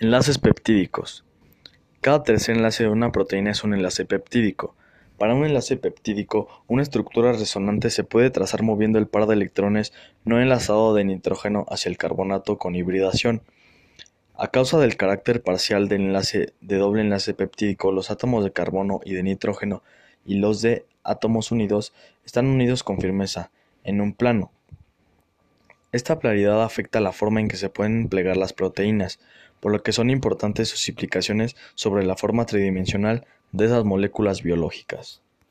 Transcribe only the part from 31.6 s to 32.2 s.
sobre la